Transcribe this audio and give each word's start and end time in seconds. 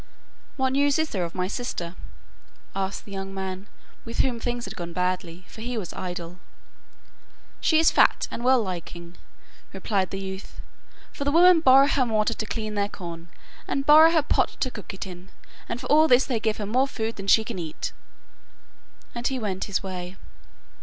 'What 0.57 0.73
news 0.73 0.97
is 0.97 1.11
there 1.11 1.25
of 1.25 1.35
my 1.35 1.47
sister?' 1.47 1.93
asked 2.75 3.05
the 3.05 3.11
young 3.11 3.35
man, 3.35 3.67
with 4.03 4.21
whom 4.21 4.39
things 4.39 4.65
had 4.65 4.75
gone 4.75 4.93
badly, 4.93 5.45
for 5.47 5.61
he 5.61 5.77
was 5.77 5.93
idle. 5.93 6.39
'She 7.59 7.77
is 7.77 7.91
fat 7.91 8.27
and 8.31 8.43
well 8.43 8.63
liking,' 8.63 9.17
replied 9.73 10.09
the 10.09 10.17
youth, 10.19 10.59
'for 11.13 11.23
the 11.23 11.31
women 11.31 11.59
borrow 11.59 11.85
her 11.85 12.05
mortar 12.07 12.33
to 12.33 12.45
clean 12.47 12.73
their 12.73 12.89
corn, 12.89 13.27
and 13.67 13.85
borrow 13.85 14.09
her 14.09 14.23
pot 14.23 14.57
to 14.61 14.71
cook 14.71 14.91
it 14.91 15.05
in, 15.05 15.29
and 15.69 15.79
for 15.79 15.91
al 15.91 16.07
this 16.07 16.25
they 16.25 16.39
give 16.39 16.57
her 16.57 16.65
more 16.65 16.87
food 16.87 17.15
than 17.15 17.27
she 17.27 17.43
can 17.43 17.59
eat.' 17.59 17.93
And 19.13 19.27
he 19.27 19.37
went 19.37 19.65
his 19.65 19.83
way. 19.83 20.15